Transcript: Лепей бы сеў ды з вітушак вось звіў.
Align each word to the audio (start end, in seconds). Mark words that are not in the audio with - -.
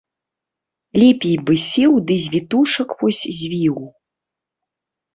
Лепей 1.01 1.35
бы 1.51 1.59
сеў 1.69 1.93
ды 2.09 2.15
з 2.25 2.33
вітушак 2.39 2.99
вось 3.05 3.23
звіў. 3.45 3.75